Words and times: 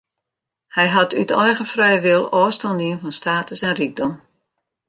Hja 0.73 0.85
hat 0.95 1.15
út 1.21 1.33
eigen 1.43 1.69
frije 1.73 1.99
wil 2.05 2.23
ôfstân 2.41 2.75
dien 2.81 2.99
fan 3.01 3.17
status 3.21 3.61
en 3.67 3.77
rykdom. 3.79 4.13